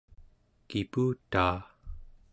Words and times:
kiputaa 0.69 1.57